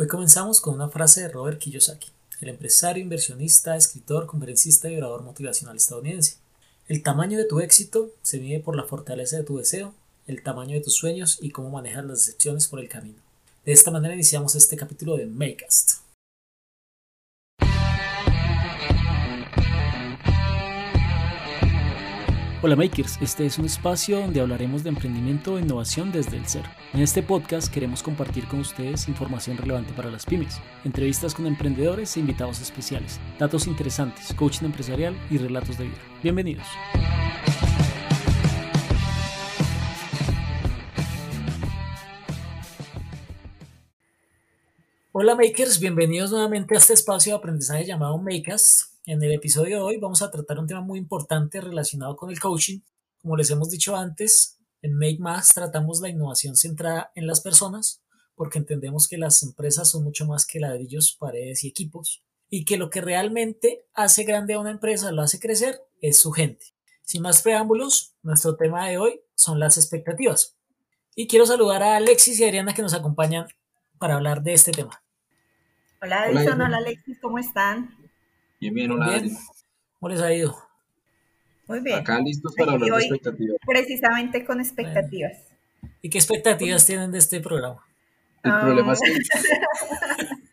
[0.00, 2.06] Hoy comenzamos con una frase de Robert Kiyosaki,
[2.40, 6.36] el empresario, inversionista, escritor, conferencista y orador motivacional estadounidense.
[6.86, 9.92] El tamaño de tu éxito se mide por la fortaleza de tu deseo,
[10.28, 13.18] el tamaño de tus sueños y cómo manejas las decepciones por el camino.
[13.66, 15.94] De esta manera iniciamos este capítulo de Makecast.
[22.60, 26.68] Hola Makers, este es un espacio donde hablaremos de emprendimiento e innovación desde el cero.
[26.92, 32.16] En este podcast queremos compartir con ustedes información relevante para las pymes, entrevistas con emprendedores
[32.16, 35.98] e invitados especiales, datos interesantes, coaching empresarial y relatos de vida.
[36.20, 36.66] Bienvenidos.
[45.12, 48.87] Hola Makers, bienvenidos nuevamente a este espacio de aprendizaje llamado Makers.
[49.08, 52.38] En el episodio de hoy vamos a tratar un tema muy importante relacionado con el
[52.38, 52.80] coaching.
[53.22, 58.02] Como les hemos dicho antes, en Make Más tratamos la innovación centrada en las personas
[58.34, 62.76] porque entendemos que las empresas son mucho más que ladrillos, paredes y equipos y que
[62.76, 66.66] lo que realmente hace grande a una empresa, lo hace crecer, es su gente.
[67.00, 70.58] Sin más preámbulos, nuestro tema de hoy son las expectativas.
[71.14, 73.46] Y quiero saludar a Alexis y Adriana que nos acompañan
[73.98, 75.02] para hablar de este tema.
[76.02, 77.97] Hola Edison, hola Alexis, ¿cómo están?
[78.60, 79.22] Bien, bien, hola.
[80.00, 80.56] ¿Cómo les ha ido?
[81.68, 82.00] Muy bien.
[82.00, 83.56] Acá listos para hablar de expectativas.
[83.64, 85.38] Precisamente con expectativas.
[86.02, 87.84] ¿Y qué expectativas tienen de este programa?
[88.42, 89.14] El problema es que...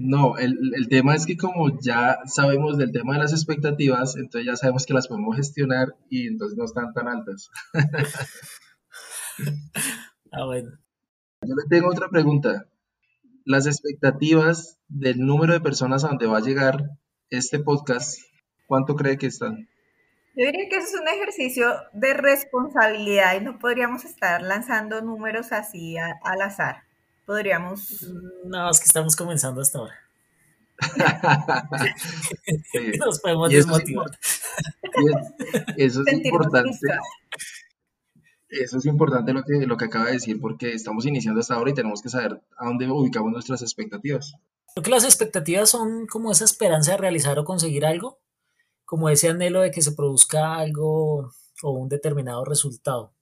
[0.00, 4.46] No, el, el, tema es que como ya sabemos del tema de las expectativas, entonces
[4.46, 7.50] ya sabemos que las podemos gestionar y entonces no están tan altas.
[10.30, 10.70] ah, bueno.
[11.42, 12.68] Yo le tengo otra pregunta.
[13.44, 16.90] Las expectativas del número de personas a donde va a llegar
[17.30, 18.18] este podcast,
[18.66, 19.68] ¿cuánto cree que están?
[20.34, 25.52] Yo diría que eso es un ejercicio de responsabilidad y no podríamos estar lanzando números
[25.52, 26.84] así al azar.
[27.26, 28.06] Podríamos...
[28.44, 29.94] No, es que estamos comenzando hasta ahora.
[33.04, 34.10] Nos podemos desmotivar.
[35.76, 36.88] eso es importante.
[38.48, 41.70] Eso es importante lo que, lo que acaba de decir porque estamos iniciando hasta ahora
[41.70, 44.34] y tenemos que saber a dónde ubicamos nuestras expectativas.
[44.78, 48.20] Creo que las expectativas son como esa esperanza de realizar o conseguir algo,
[48.84, 51.32] como ese anhelo de que se produzca algo
[51.64, 53.12] o un determinado resultado.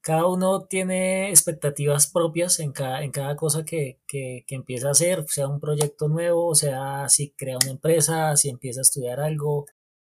[0.00, 5.24] Cada uno tiene expectativas propias en cada, en cada cosa que, que, empieza a hacer,
[5.28, 9.66] sea un proyecto nuevo, sea si crea una empresa, si empieza a estudiar algo,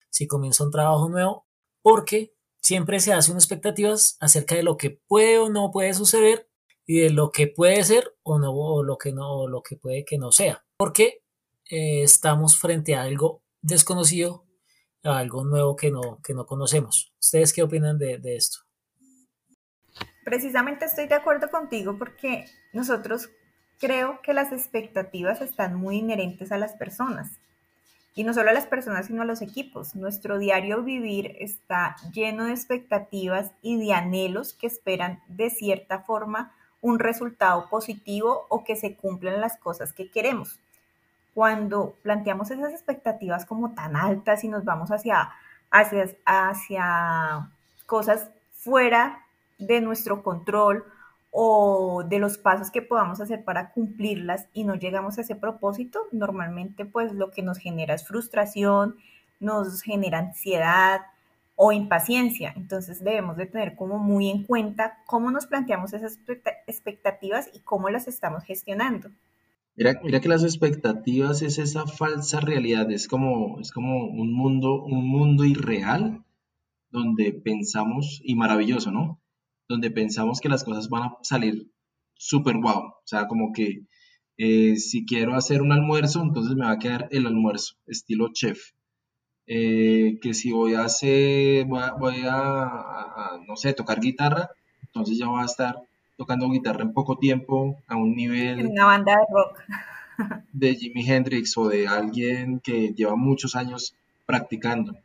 [0.10, 1.48] si comienza un trabajo nuevo,
[1.82, 6.50] porque siempre se hacen expectativas acerca de lo que puede o no puede suceder
[6.86, 9.78] y de lo que puede ser o no o lo que no o lo que
[9.78, 11.24] puede que no sea porque
[11.70, 14.46] eh, estamos frente a algo desconocido
[15.04, 17.14] a algo nuevo que no que no conocemos.
[17.20, 18.60] Ustedes qué opinan de, de esto
[20.24, 23.30] precisamente estoy de acuerdo contigo porque nosotros
[23.80, 27.40] creo que las expectativas están muy inherentes a las personas.
[28.16, 29.96] Y no solo a las personas, sino a los equipos.
[29.96, 36.56] Nuestro diario vivir está lleno de expectativas y de anhelos que esperan de cierta forma
[36.84, 40.60] un resultado positivo o que se cumplan las cosas que queremos.
[41.34, 45.32] Cuando planteamos esas expectativas como tan altas y nos vamos hacia,
[45.72, 47.50] hacia, hacia
[47.86, 49.26] cosas fuera
[49.58, 50.84] de nuestro control
[51.32, 56.02] o de los pasos que podamos hacer para cumplirlas y no llegamos a ese propósito,
[56.12, 58.98] normalmente pues lo que nos genera es frustración,
[59.40, 61.00] nos genera ansiedad,
[61.56, 62.54] o impaciencia.
[62.56, 66.20] Entonces debemos de tener como muy en cuenta cómo nos planteamos esas
[66.68, 69.10] expectativas y cómo las estamos gestionando.
[69.76, 74.84] Mira, mira que las expectativas es esa falsa realidad, es como, es como un mundo,
[74.84, 76.24] un mundo irreal
[76.92, 79.20] donde pensamos, y maravilloso, ¿no?
[79.68, 81.72] Donde pensamos que las cosas van a salir
[82.14, 82.84] súper guau.
[82.84, 83.88] O sea, como que
[84.38, 88.74] eh, si quiero hacer un almuerzo, entonces me va a quedar el almuerzo, estilo chef.
[89.48, 95.42] Eh, que si voy a hacer, voy, a, no sé, tocar guitarra, entonces ya voy
[95.42, 95.82] a estar
[96.18, 98.60] tocando guitarra en poco tiempo, a un nivel...
[98.60, 99.60] En una banda de rock.
[100.54, 103.96] de Jimi Hendrix o de alguien que lleva muchos años
[104.26, 104.96] practicando.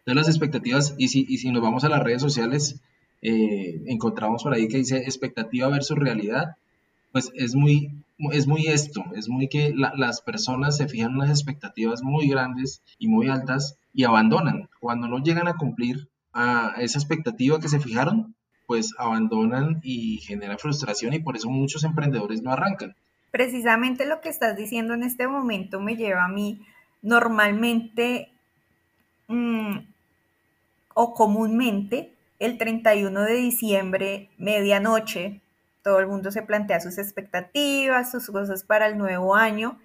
[0.00, 2.80] Entonces las expectativas, y si, y si nos vamos a las redes sociales,
[3.22, 6.56] eh, encontramos por ahí que dice expectativa versus realidad,
[7.12, 7.90] pues es muy
[8.30, 13.08] es muy esto, es muy que las personas se fijan unas expectativas muy grandes y
[13.08, 14.68] muy altas y abandonan.
[14.80, 18.34] Cuando no llegan a cumplir a esa expectativa que se fijaron,
[18.66, 22.94] pues abandonan y genera frustración y por eso muchos emprendedores no arrancan.
[23.30, 26.60] Precisamente lo que estás diciendo en este momento me lleva a mí
[27.02, 28.30] normalmente
[29.28, 29.78] mm,
[30.94, 35.41] o comúnmente el 31 de diciembre, medianoche,
[35.82, 39.78] todo el mundo se plantea sus expectativas, sus cosas para el nuevo año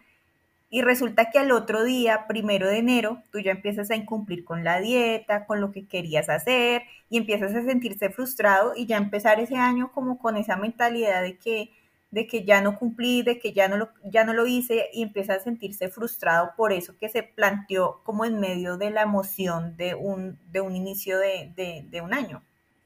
[0.69, 4.65] y resulta que al otro día, primero de enero, tú ya empiezas a incumplir con
[4.65, 9.39] la dieta, con lo que querías hacer y empiezas a sentirse frustrado y ya empezar
[9.39, 11.71] ese año como con esa mentalidad de que,
[12.11, 15.03] de que ya no cumplí, de que ya no, lo, ya no lo hice y
[15.03, 19.77] empieza a sentirse frustrado por eso que se planteó como en medio de la emoción
[19.77, 22.43] de un, de un inicio de, de, de un año.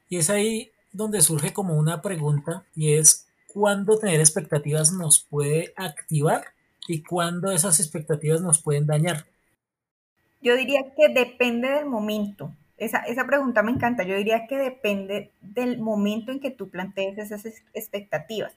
[0.08, 5.72] Y es ahí donde surge como una pregunta y es, ¿cuándo tener expectativas nos puede
[5.76, 6.44] activar
[6.88, 9.26] y cuándo esas expectativas nos pueden dañar?
[10.40, 12.52] Yo diría que depende del momento.
[12.76, 14.02] Esa, esa pregunta me encanta.
[14.02, 18.52] Yo diría que depende del momento en que tú plantees esas expectativas.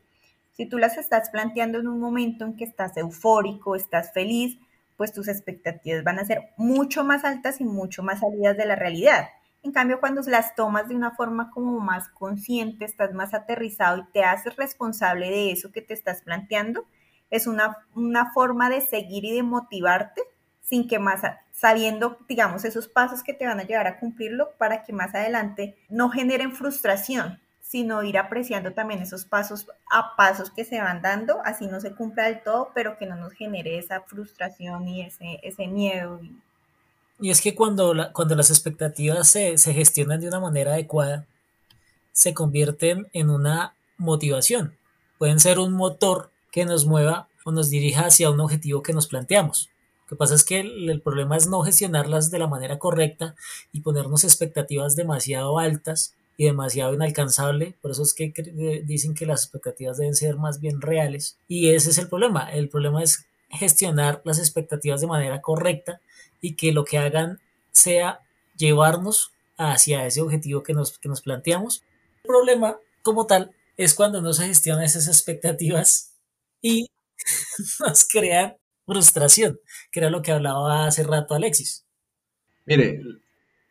[0.53, 4.57] Si tú las estás planteando en un momento en que estás eufórico, estás feliz,
[4.97, 8.75] pues tus expectativas van a ser mucho más altas y mucho más salidas de la
[8.75, 9.27] realidad.
[9.65, 14.11] En cambio, cuando las tomas de una forma como más consciente, estás más aterrizado y
[14.13, 16.85] te haces responsable de eso que te estás planteando,
[17.31, 20.21] es una, una forma de seguir y de motivarte
[20.61, 21.21] sin que más,
[21.51, 25.75] sabiendo, digamos, esos pasos que te van a llevar a cumplirlo para que más adelante
[25.89, 31.41] no generen frustración, sino ir apreciando también esos pasos a pasos que se van dando,
[31.43, 35.39] así no se cumpla del todo, pero que no nos genere esa frustración y ese,
[35.41, 36.21] ese miedo.
[37.21, 41.25] Es que cuando, cuando las expectativas se, se gestionan de una manera adecuada,
[42.11, 44.77] se convierten en una motivación.
[45.17, 49.07] Pueden ser un motor que nos mueva o nos dirija hacia un objetivo que nos
[49.07, 49.69] planteamos.
[50.05, 53.35] Lo que pasa es que el, problema es no gestionarlas de la manera correcta
[53.71, 57.75] y ponernos expectativas demasiado altas y demasiado inalcanzable.
[57.81, 58.31] Por eso es que
[58.85, 61.37] dicen que las expectativas deben ser más bien reales.
[61.47, 62.51] Y ese es el problema.
[62.51, 66.01] El problema es gestionar las expectativas de manera correcta
[66.45, 67.39] y que lo que hagan
[67.71, 68.19] sea
[68.55, 71.81] llevarnos hacia ese objetivo que nos, que nos planteamos.
[72.23, 76.15] El problema como tal es cuando no se gestionan esas expectativas
[76.61, 76.85] y
[77.79, 79.59] nos crean frustración,
[79.91, 81.83] que era lo que hablaba hace rato Alexis.
[82.67, 83.01] Mire,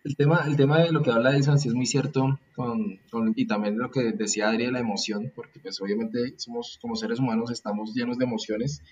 [0.03, 2.99] el tema, el tema de lo que habla Edison sí es muy cierto, con,
[3.37, 7.53] y también lo que decía Adri la emoción, porque pues obviamente somos como seres humanos
[7.53, 8.83] estamos llenos de emociones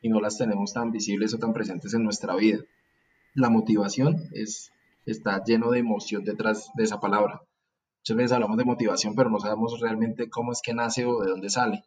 [0.00, 2.60] y no las tenemos tan visibles o tan presentes en nuestra vida.
[3.34, 4.72] La motivación es,
[5.06, 7.42] está lleno de emoción detrás de esa palabra.
[8.00, 11.30] Muchas veces hablamos de motivación, pero no sabemos realmente cómo es que nace o de
[11.30, 11.84] dónde sale.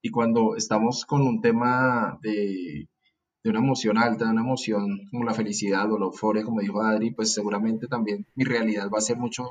[0.00, 2.88] Y cuando estamos con un tema de,
[3.44, 6.82] de una emoción alta, de una emoción como la felicidad o la euforia, como dijo
[6.82, 9.48] Adri, pues seguramente también mi realidad va a ser mucho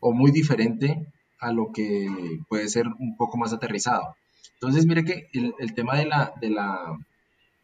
[0.00, 1.06] o muy diferente
[1.38, 2.08] a lo que
[2.48, 4.16] puede ser un poco más aterrizado.
[4.54, 6.98] Entonces, mire que el, tema de la, de la,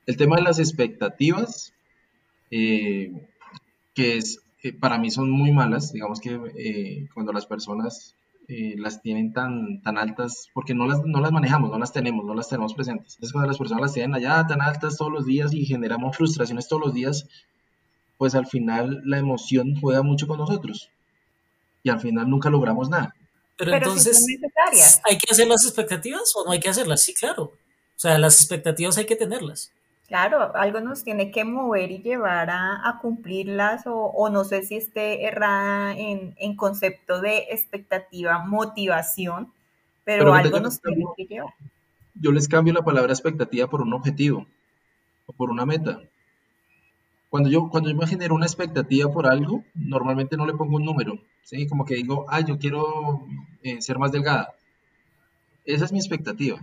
[0.07, 1.75] el tema de las expectativas,
[2.51, 3.13] eh,
[3.95, 8.15] que es, eh, para mí son muy malas, digamos que eh, cuando las personas
[8.49, 12.25] eh, las tienen tan, tan altas, porque no las, no las manejamos, no las tenemos,
[12.25, 13.15] no las tenemos presentes.
[13.15, 16.69] Entonces cuando las personas las tienen allá tan altas todos los días y generamos frustraciones
[16.69, 17.27] todos los días,
[18.19, 20.91] pues al final la emoción juega mucho con nosotros
[21.83, 23.15] y al final nunca logramos nada.
[23.57, 24.27] Pero, entonces,
[25.05, 27.03] ¿hay que hacer las expectativas o no hay que hacerlas?
[27.03, 27.45] Sí, claro.
[27.45, 29.73] O sea, las expectativas hay que tenerlas.
[30.09, 35.25] Claro, algo nos tiene que mover y llevar a, cumplirlas o, no sé si esté
[35.25, 39.53] errada en, concepto de expectativa, motivación,
[40.05, 41.53] pero, algo nos tiene que llevar.
[42.15, 44.47] Yo les cambio la palabra expectativa por un objetivo
[45.27, 46.01] o por una meta.
[47.29, 50.85] Cuando yo, cuando yo me genero una expectativa por algo, normalmente no le pongo un
[50.85, 51.67] número, ¿sí?
[51.67, 53.27] Como que digo, ah, yo quiero
[53.63, 54.55] eh, ser más delgada.
[55.65, 56.61] Esa es mi expectativa.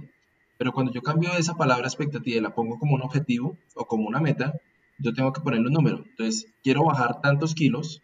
[0.64, 4.08] Pero cuando yo cambio esa palabra expectativa y la pongo como un objetivo o como
[4.08, 4.54] una meta,
[4.98, 6.06] yo tengo que ponerle un número.
[6.10, 8.02] Entonces, quiero bajar tantos kilos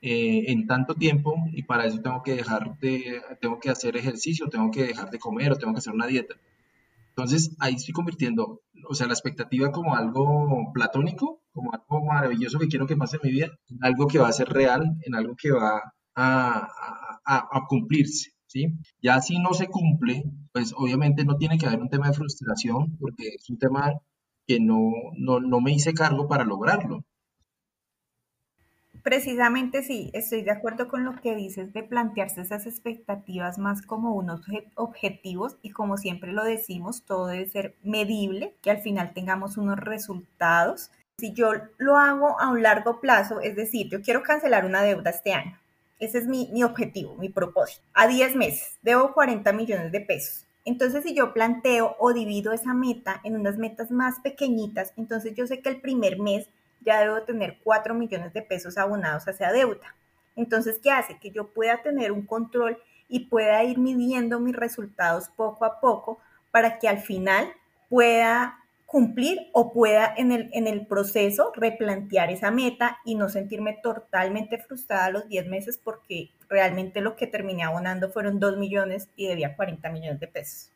[0.00, 4.48] eh, en tanto tiempo y para eso tengo que dejar de, tengo que hacer ejercicio,
[4.48, 6.36] tengo que dejar de comer o tengo que hacer una dieta.
[7.10, 12.68] Entonces, ahí estoy convirtiendo, o sea, la expectativa como algo platónico, como algo maravilloso que
[12.68, 15.36] quiero que pase en mi vida, en algo que va a ser real, en algo
[15.36, 18.30] que va a, cumplirse.
[18.50, 18.74] ¿Sí?
[19.00, 22.96] Ya si no se cumple, pues obviamente no tiene que haber un tema de frustración
[22.98, 23.92] porque es un tema
[24.46, 27.04] que no, no, me hice cargo para lograrlo.
[29.04, 34.14] Precisamente sí, estoy de acuerdo con lo que dices de plantearse esas expectativas más como
[34.14, 34.40] unos
[34.74, 39.78] objetivos y como siempre lo decimos, todo debe ser medible, que al final tengamos unos
[39.78, 40.90] resultados.
[41.18, 45.10] Si yo lo hago a un largo plazo, es decir, yo quiero cancelar una deuda
[45.10, 45.56] este año,
[46.00, 47.82] ese es mi, objetivo, mi propósito.
[47.92, 50.46] A 10 meses, debo 40 millones de pesos.
[50.64, 55.46] Entonces, si yo planteo o divido esa meta en unas metas más pequeñitas, entonces yo
[55.46, 56.48] sé que el primer mes
[56.80, 59.94] ya debo tener 4 millones de pesos abonados hacia deuda.
[60.36, 61.18] Entonces, ¿qué hace?
[61.18, 62.78] Que yo pueda tener un control
[63.08, 66.18] y pueda ir midiendo mis resultados poco a poco
[66.50, 67.52] para que al final
[67.88, 68.59] pueda
[68.90, 74.58] cumplir o pueda en el, en el proceso replantear esa meta y no sentirme totalmente
[74.58, 79.28] frustrada a los 10 meses porque realmente lo que terminé abonando fueron 2 millones y
[79.28, 80.70] debía 40 millones de pesos.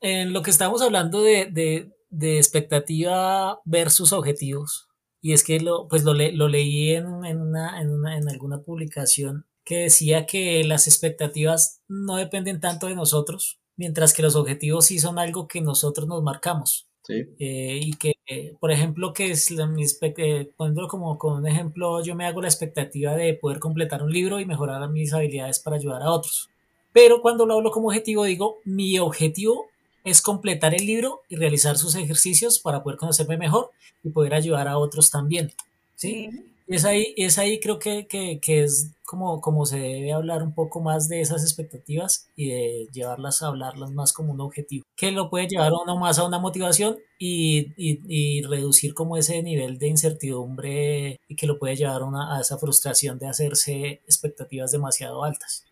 [0.00, 4.88] En lo que estamos hablando de, de, de expectativa versus objetivos,
[5.20, 8.62] y es que lo, pues lo, lo leí en, en, una, en, una, en alguna
[8.62, 14.86] publicación que decía que las expectativas no dependen tanto de nosotros, mientras que los objetivos
[14.86, 16.88] sí son algo que nosotros nos marcamos.
[17.12, 17.26] Sí.
[17.38, 21.46] Eh, y que, eh, por ejemplo, que es la, mi, eh, poniéndolo como con un
[21.46, 25.58] ejemplo, yo me hago la expectativa de poder completar un libro y mejorar mis habilidades
[25.58, 26.48] para ayudar a otros.
[26.92, 29.66] Pero cuando lo hablo como objetivo, digo, mi objetivo
[30.04, 33.70] es completar el libro y realizar sus ejercicios para poder conocerme mejor
[34.02, 35.52] y poder ayudar a otros también.
[35.94, 36.30] ¿sí?
[36.30, 36.51] sí.
[36.72, 40.54] Es, ahí, es ahí creo que, que, que, es como, como se debe hablar un
[40.54, 45.10] poco más de esas expectativas y de llevarlas a hablarlas más como un objetivo, que
[45.10, 49.42] lo puede llevar a uno más a una motivación y, y, y reducir como ese
[49.42, 54.72] nivel de incertidumbre y que lo puede llevar una, a esa frustración de hacerse expectativas
[54.72, 55.64] demasiado altas.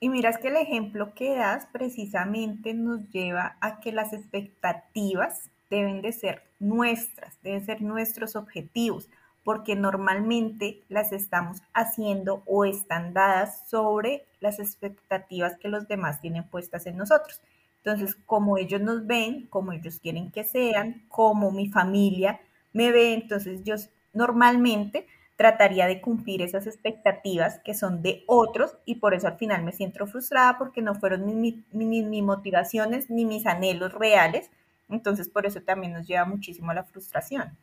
[0.00, 6.02] Y miras que el ejemplo que das precisamente nos lleva a que las expectativas deben
[6.02, 9.08] de ser nuestras, deben ser nuestros objetivos,
[9.46, 16.42] porque normalmente las estamos haciendo o están dadas sobre las expectativas que los demás tienen
[16.42, 17.40] puestas en nosotros.
[17.76, 22.40] Entonces, como ellos nos ven, como ellos quieren que sean, como mi familia
[22.72, 23.76] me ve, entonces yo
[24.12, 29.62] normalmente trataría de cumplir esas expectativas que son de otros y por eso al final
[29.62, 34.50] me siento frustrada porque no fueron ni mis motivaciones ni mis anhelos reales.
[34.88, 37.56] Entonces por eso también nos lleva muchísimo a la frustración.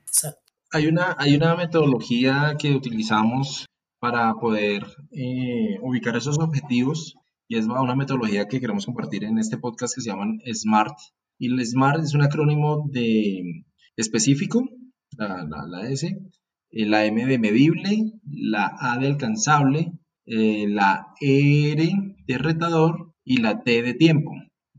[0.75, 3.67] Hay una, hay una metodología que utilizamos
[3.99, 7.15] para poder eh, ubicar esos objetivos
[7.47, 10.97] y es una metodología que queremos compartir en este podcast que se llama SMART.
[11.37, 13.65] Y el SMART es un acrónimo de
[13.97, 14.67] específico,
[15.15, 19.91] la, la, la S, eh, la M de medible, la A de alcanzable,
[20.25, 24.31] eh, la R de retador y la T de tiempo.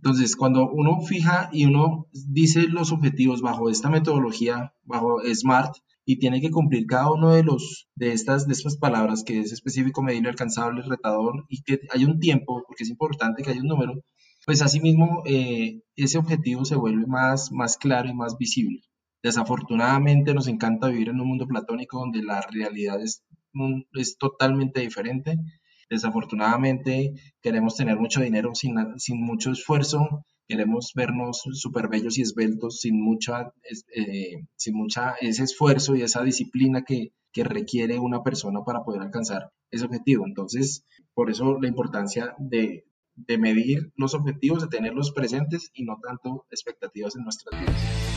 [0.05, 6.19] Entonces, cuando uno fija y uno dice los objetivos bajo esta metodología, bajo SMART, y
[6.19, 10.29] tiene que cumplir cada uno de los de estas de palabras que es específico, medible,
[10.29, 13.95] alcanzable, retador y que hay un tiempo, porque es importante que haya un número,
[14.45, 18.83] pues asimismo eh, ese objetivo se vuelve más, más claro y más visible.
[19.23, 23.25] Desafortunadamente nos encanta vivir en un mundo platónico donde la realidad es,
[23.95, 25.39] es totalmente diferente.
[25.91, 32.81] Desafortunadamente queremos tener mucho dinero sin, sin mucho esfuerzo, queremos vernos súper bellos y esbeltos
[32.81, 33.53] sin mucha,
[33.95, 39.03] eh, sin mucha ese esfuerzo y esa disciplina que, que requiere una persona para poder
[39.03, 40.27] alcanzar ese objetivo.
[40.27, 42.85] Entonces, por eso la importancia de,
[43.17, 48.14] de medir los objetivos, de tenerlos presentes y no tanto expectativas en nuestras vidas.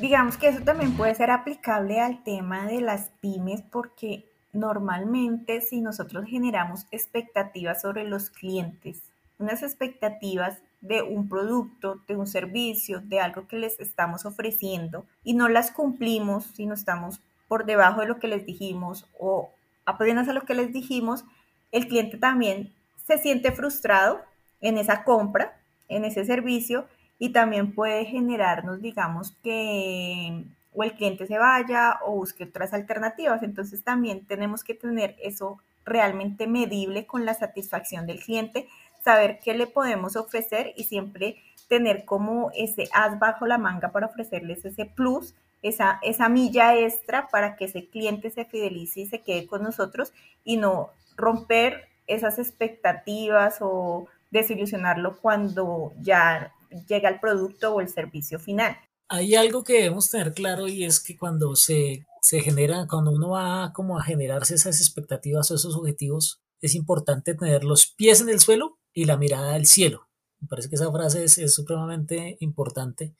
[0.00, 5.80] Digamos que eso también puede ser aplicable al tema de las pymes porque normalmente si
[5.80, 9.00] nosotros generamos expectativas sobre los clientes,
[9.38, 15.32] unas expectativas de un producto, de un servicio, de algo que les estamos ofreciendo y
[15.32, 19.50] no las cumplimos, si no estamos por debajo de lo que les dijimos o
[19.86, 21.24] apenas a lo que les dijimos,
[21.72, 22.70] el cliente también
[23.06, 24.20] se siente frustrado
[24.60, 26.86] en esa compra, en ese servicio
[27.18, 30.44] y también puede generarnos, digamos, que
[30.76, 33.42] o el cliente se vaya o busque otras alternativas.
[33.42, 38.68] Entonces también tenemos que tener eso realmente medible con la satisfacción del cliente,
[39.02, 41.36] saber qué le podemos ofrecer y siempre
[41.68, 47.28] tener como ese as bajo la manga para ofrecerles ese plus, esa, esa milla extra
[47.28, 50.12] para que ese cliente se fidelice y se quede con nosotros
[50.44, 56.52] y no romper esas expectativas o desilusionarlo cuando ya
[56.88, 58.76] llega el producto o el servicio final.
[59.08, 63.30] Hay algo que debemos tener claro y es que cuando se, se genera, cuando uno
[63.30, 68.28] va como a generarse esas expectativas o esos objetivos, es importante tener los pies en
[68.28, 70.08] el suelo y la mirada al cielo.
[70.40, 73.14] Me parece que esa frase es, supremamente importante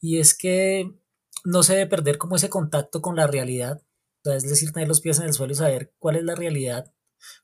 [0.00, 0.90] y es que
[1.44, 3.82] no se debe perder como ese contacto con la realidad,
[4.24, 6.92] es decir, tener los pies en el suelo y saber cuál es la realidad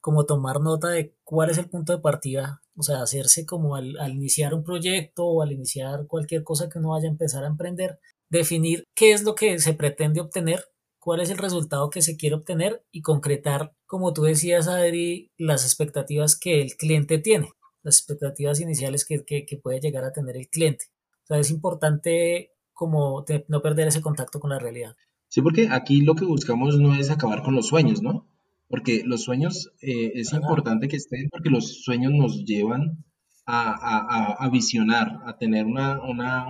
[0.00, 3.98] como tomar nota de cuál es el punto de partida, o sea, hacerse como al,
[3.98, 7.48] al, iniciar un proyecto o al iniciar cualquier cosa que uno vaya a empezar a
[7.48, 10.64] emprender, definir qué es lo que se pretende obtener,
[10.98, 15.64] cuál es el resultado que se quiere obtener y concretar, como tú decías, Adri, las
[15.64, 17.52] expectativas que el cliente tiene,
[17.82, 20.86] las expectativas iniciales que, que, que puede llegar a tener el cliente.
[21.22, 24.96] O sea, es importante como no perder ese contacto con la realidad.
[25.28, 28.28] Sí, porque aquí lo que buscamos no es acabar con los sueños, ¿no?
[28.68, 33.04] Porque los sueños eh, es importante que estén, porque los sueños nos llevan
[33.46, 36.02] a, visionar, a tener una,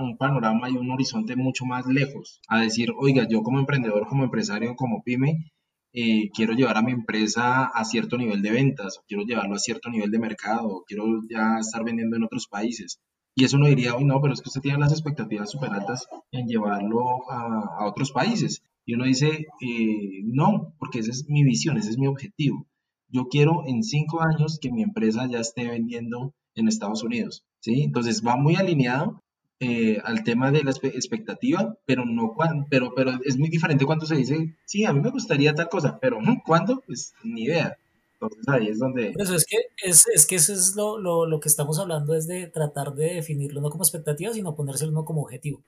[0.02, 4.24] un panorama y un horizonte mucho más lejos, a decir, oiga, yo como emprendedor, como
[4.24, 5.52] empresario, como pyme,
[5.92, 9.90] eh, quiero llevar a mi empresa a cierto nivel de ventas, quiero llevarlo a cierto
[9.90, 13.00] nivel de mercado, quiero ya estar vendiendo en otros países.
[13.34, 16.06] Y eso uno diría, uy, no, pero es que usted tiene las expectativas súper altas
[16.32, 18.62] en llevarlo a, a, otros países.
[18.86, 22.66] Y uno dice, eh, no, porque esa es mi visión, ese es mi objetivo.
[23.08, 27.44] Yo quiero en cinco años que mi empresa ya esté vendiendo en Estados Unidos.
[27.60, 27.82] ¿sí?
[27.82, 29.22] Entonces va muy alineado
[29.58, 32.34] eh, al tema de la expectativa, pero no
[32.70, 35.98] pero, pero es muy diferente cuando se dice, sí, a mí me gustaría tal cosa,
[36.00, 36.82] pero ¿cuándo?
[36.86, 37.76] Pues ni idea.
[38.12, 39.14] Entonces ahí es donde...
[39.18, 42.26] Eso es que, es, es que eso es lo, lo, lo, que estamos hablando, es
[42.26, 45.62] de tratar de definirlo no como expectativa, sino ponérselo como objetivo.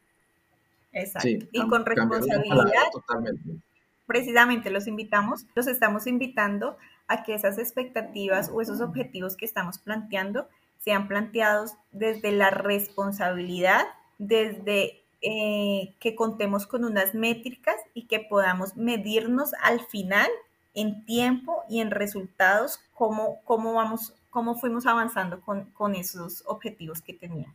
[0.98, 1.46] Exacto.
[1.52, 2.64] y con responsabilidad.
[4.06, 6.76] Precisamente los invitamos, los estamos invitando
[7.08, 13.84] a que esas expectativas o esos objetivos que estamos planteando sean planteados desde la responsabilidad,
[14.18, 20.28] desde eh, que contemos con unas métricas y que podamos medirnos al final
[20.74, 27.02] en tiempo y en resultados cómo, cómo vamos, cómo fuimos avanzando con, con esos objetivos
[27.02, 27.54] que teníamos.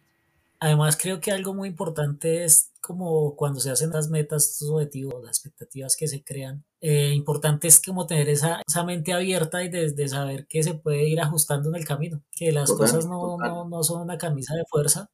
[0.64, 5.22] Además, creo que algo muy importante es como cuando se hacen las metas, estos objetivos,
[5.22, 9.68] las expectativas que se crean, eh, importante es como tener esa, esa mente abierta y
[9.68, 13.68] de, saber que se puede ir ajustando en el camino, que las cosas no, no,
[13.68, 15.12] no, son una camisa de fuerza,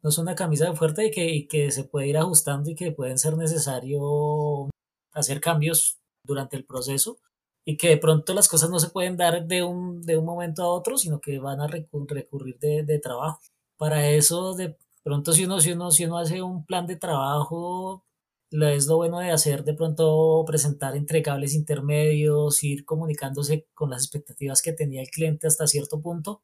[0.00, 2.76] no son una camisa de fuerza y que, y que se puede ir ajustando y
[2.76, 4.70] que pueden ser necesario
[5.12, 7.18] hacer cambios durante el proceso
[7.64, 10.62] y que de pronto las cosas no se pueden dar de un, de un momento
[10.62, 13.40] a otro, sino que van a recurrir de, de trabajo.
[13.76, 18.04] Para eso, de pronto si uno, si uno, si uno hace un plan de trabajo,
[18.50, 24.62] es lo bueno de hacer de pronto presentar entregables intermedios, ir comunicándose con las expectativas
[24.62, 26.42] que tenía el cliente hasta cierto punto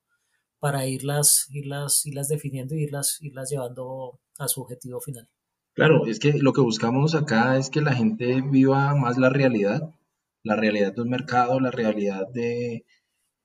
[0.58, 5.28] para irlas, irlas, irlas definiendo y irlas, irlas llevando a su objetivo final.
[5.72, 9.94] Claro, es que lo que buscamos acá es que la gente viva más la realidad,
[10.42, 12.84] la realidad de un mercado, la realidad de,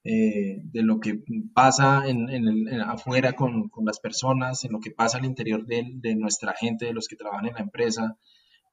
[0.08, 1.24] eh, de lo que
[1.56, 6.86] pasa en, afuera con, las personas, en lo que pasa al interior de, nuestra gente,
[6.86, 8.16] de los que trabajan en la empresa,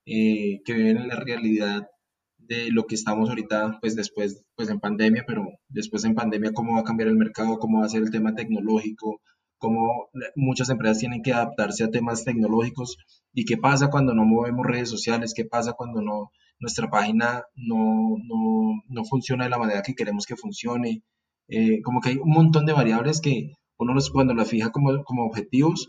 [0.05, 1.89] eh, que viven en la realidad
[2.37, 6.75] de lo que estamos ahorita, pues después, pues en pandemia, pero después en pandemia, cómo
[6.75, 9.23] va a cambiar el mercado, cómo va a ser el tema tecnológico,
[9.57, 12.99] cómo muchas empresas tienen que adaptarse a temas tecnológicos
[13.33, 18.17] y qué pasa cuando no movemos redes sociales, qué pasa cuando no, nuestra página no,
[18.23, 21.03] no, no funciona de la manera que queremos que funcione,
[21.49, 25.03] eh, como que hay un montón de variables que uno los, cuando las fija como,
[25.05, 25.89] como objetivos,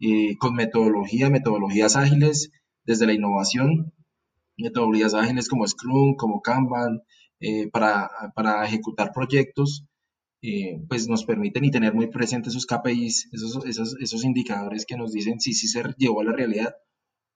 [0.00, 2.50] eh, con metodología, metodologías ágiles,
[2.84, 3.92] desde la innovación,
[4.56, 7.02] metodologías ágiles como Scrum, como Kanban,
[7.40, 9.84] eh, para, para, ejecutar proyectos,
[10.88, 15.12] pues nos permiten y tener muy presentes esos KPIs, esos, esos, esos indicadores que nos
[15.12, 16.74] dicen si, si se llevó a la realidad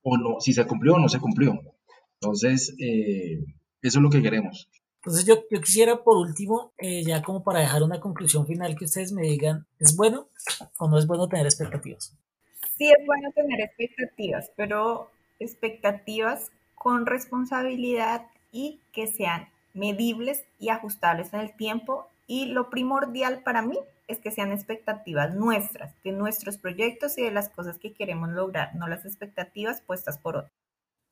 [0.02, 1.60] o no, si se cumplió o no se cumplió.
[2.20, 4.68] Entonces, eso es lo que queremos.
[5.04, 8.84] Entonces yo, yo quisiera por último, eh, ya como para dejar una conclusión final, que
[8.84, 10.28] ustedes me digan, ¿es bueno
[10.78, 12.16] o no es bueno tener expectativas?
[12.78, 15.10] Sí es bueno tener expectativas, pero
[15.40, 22.06] expectativas con responsabilidad y que sean medibles y ajustables en el tiempo.
[22.28, 27.32] Y lo primordial para mí es que sean expectativas nuestras, de nuestros proyectos y de
[27.32, 30.61] las cosas que queremos lograr, no las expectativas puestas por otros.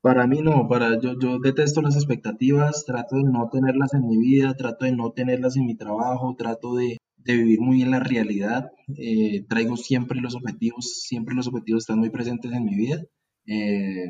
[0.02, 4.16] Para mí no, para yo, yo detesto las expectativas, trato de no tenerlas en mi
[4.16, 8.70] vida, trato de no tenerlas en mi trabajo, trato de, vivir muy en la realidad,
[8.96, 13.02] eh, traigo siempre los objetivos, siempre los objetivos están muy presentes en mi vida,
[13.46, 14.08] eh,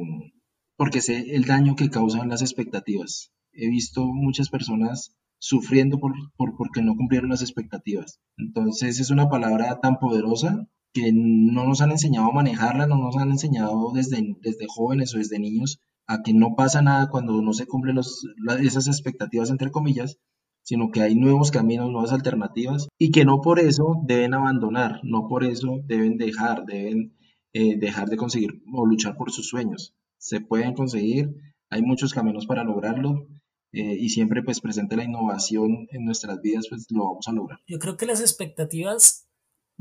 [0.76, 3.32] porque sé el daño que causan las expectativas.
[3.52, 8.20] He visto muchas personas sufriendo por, por, porque no cumplieron las expectativas.
[8.36, 13.16] Entonces es una palabra tan poderosa que no nos han enseñado a manejarla, no nos
[13.16, 17.52] han enseñado desde, desde jóvenes o desde niños a que no pasa nada cuando no
[17.52, 18.26] se cumplen los,
[18.60, 20.18] esas expectativas, entre comillas,
[20.62, 25.28] sino que hay nuevos caminos, nuevas alternativas y que no por eso deben abandonar, no
[25.28, 27.16] por eso deben dejar, deben
[27.52, 29.94] eh, dejar de conseguir o luchar por sus sueños.
[30.18, 31.34] Se pueden conseguir,
[31.70, 33.28] hay muchos caminos para lograrlo
[33.72, 37.60] eh, y siempre pues presente la innovación en nuestras vidas, pues lo vamos a lograr.
[37.68, 39.29] Yo creo que las expectativas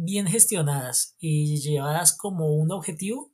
[0.01, 3.33] bien gestionadas y llevadas como un objetivo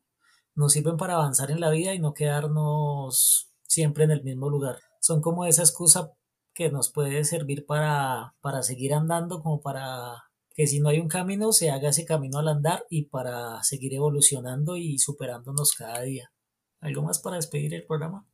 [0.56, 4.78] nos sirven para avanzar en la vida y no quedarnos siempre en el mismo lugar.
[5.00, 6.14] Son como esa excusa
[6.54, 10.24] que nos puede servir para, para seguir andando, como para
[10.56, 13.94] que si no hay un camino, se haga ese camino al andar y para seguir
[13.94, 16.32] evolucionando y superándonos cada día.
[16.80, 18.26] ¿Algo más para despedir el programa?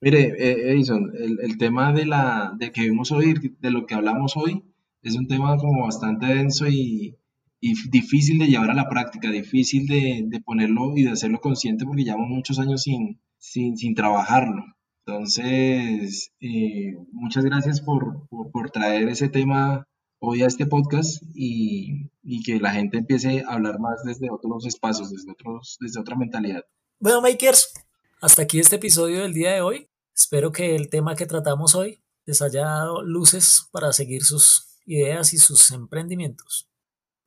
[0.00, 3.94] Mire, eh, Edison, el, el tema de la de que vimos hoy, de lo que
[3.94, 4.64] hablamos hoy,
[5.02, 7.18] es un tema como bastante denso y,
[7.64, 11.86] y difícil de llevar a la práctica, difícil de, de ponerlo y de hacerlo consciente
[11.86, 14.64] porque llevamos muchos años sin, sin, sin trabajarlo.
[15.06, 19.86] Entonces, eh, muchas gracias por, por, por traer ese tema
[20.18, 24.66] hoy a este podcast y, y que la gente empiece a hablar más desde otros
[24.66, 26.64] espacios, desde, otros, desde otra mentalidad.
[26.98, 27.72] Bueno, makers,
[28.20, 29.88] hasta aquí este episodio del día de hoy.
[30.16, 35.32] Espero que el tema que tratamos hoy les haya dado luces para seguir sus ideas
[35.32, 36.71] y sus emprendimientos.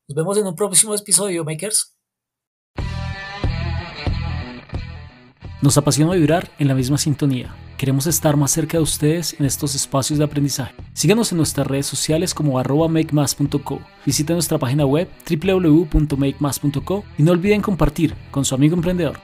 [0.07, 1.97] Nos vemos en un próximo episodio, makers.
[5.63, 7.55] Nos apasiona vibrar en la misma sintonía.
[7.75, 10.75] Queremos estar más cerca de ustedes en estos espacios de aprendizaje.
[10.93, 13.81] Síganos en nuestras redes sociales como arroba makemas.co.
[14.05, 19.17] Visiten nuestra página web www.makemas.co y no olviden compartir con su amigo emprendedor.